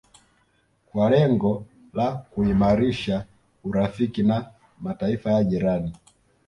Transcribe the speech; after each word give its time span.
kwa 0.85 1.09
lengo 1.09 1.65
la 1.93 2.11
kuimarisha 2.13 3.25
urafiki 3.63 4.23
na 4.23 4.51
Mataifa 4.81 5.31
ya 5.31 5.43
jirani 5.43 5.93